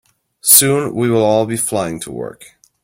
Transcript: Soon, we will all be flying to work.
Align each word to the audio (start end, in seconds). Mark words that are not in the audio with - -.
Soon, 0.41 0.95
we 0.95 1.11
will 1.11 1.23
all 1.23 1.45
be 1.45 1.55
flying 1.55 1.99
to 1.99 2.11
work. 2.11 2.57